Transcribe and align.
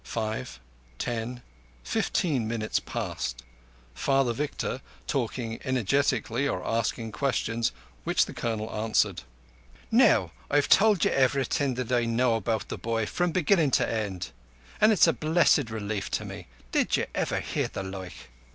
Five—ten—fifteen 0.03 2.47
minutes 2.47 2.79
passed, 2.79 3.43
Father 3.93 4.33
Victor 4.33 4.81
talking 5.05 5.59
energetically 5.63 6.47
or 6.47 6.65
asking 6.65 7.11
questions 7.11 7.71
which 8.03 8.25
the 8.25 8.33
Colonel 8.33 8.73
answered. 8.75 9.21
"Now 9.91 10.31
I've 10.49 10.69
told 10.69 11.05
you 11.05 11.11
everything 11.11 11.75
that 11.75 11.91
I 11.91 12.05
know 12.05 12.33
about 12.35 12.67
the 12.69 12.79
boy 12.79 13.05
from 13.05 13.31
beginnin 13.31 13.69
to 13.73 13.87
end; 13.87 14.31
and 14.81 14.91
it's 14.91 15.05
a 15.05 15.13
blessed 15.13 15.69
relief 15.69 16.09
to 16.17 16.25
me. 16.25 16.47
Did 16.71 16.97
ye 16.97 17.05
ever 17.13 17.39
hear 17.39 17.67
the 17.67 17.83
like?" 17.83 18.31